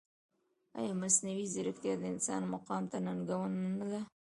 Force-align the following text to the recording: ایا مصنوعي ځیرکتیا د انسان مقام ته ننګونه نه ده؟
ایا 0.79 0.93
مصنوعي 1.01 1.45
ځیرکتیا 1.53 1.93
د 1.99 2.03
انسان 2.13 2.41
مقام 2.53 2.83
ته 2.91 2.97
ننګونه 3.05 3.59
نه 3.79 3.85
ده؟ 3.91 4.01